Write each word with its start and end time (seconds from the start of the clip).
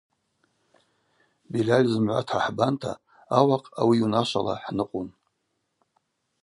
Бильаль 1.51 1.89
зымгӏва 1.91 2.21
дхӏахӏбанта– 2.27 2.91
ауахъ 3.37 3.67
ауи 3.79 3.95
йунашвала 3.99 4.55
хӏныкъвун. 4.63 5.09